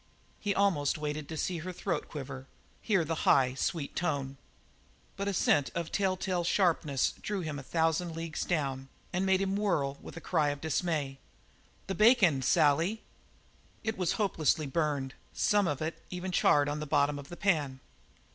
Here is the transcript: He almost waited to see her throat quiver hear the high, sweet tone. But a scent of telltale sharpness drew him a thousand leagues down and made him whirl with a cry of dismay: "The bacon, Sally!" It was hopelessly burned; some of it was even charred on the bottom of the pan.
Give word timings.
He 0.39 0.55
almost 0.55 0.97
waited 0.97 1.29
to 1.29 1.37
see 1.37 1.59
her 1.59 1.71
throat 1.71 2.07
quiver 2.07 2.47
hear 2.81 3.05
the 3.05 3.13
high, 3.29 3.53
sweet 3.53 3.95
tone. 3.95 4.37
But 5.15 5.27
a 5.27 5.33
scent 5.35 5.69
of 5.75 5.91
telltale 5.91 6.43
sharpness 6.43 7.11
drew 7.21 7.41
him 7.41 7.59
a 7.59 7.61
thousand 7.61 8.15
leagues 8.15 8.43
down 8.43 8.89
and 9.13 9.27
made 9.27 9.41
him 9.41 9.55
whirl 9.55 9.99
with 10.01 10.17
a 10.17 10.19
cry 10.19 10.49
of 10.49 10.59
dismay: 10.59 11.19
"The 11.85 11.93
bacon, 11.93 12.41
Sally!" 12.41 13.03
It 13.83 13.95
was 13.95 14.13
hopelessly 14.13 14.65
burned; 14.65 15.13
some 15.33 15.67
of 15.67 15.83
it 15.83 15.93
was 15.93 16.01
even 16.09 16.31
charred 16.31 16.67
on 16.67 16.79
the 16.79 16.87
bottom 16.87 17.19
of 17.19 17.29
the 17.29 17.37
pan. 17.37 17.79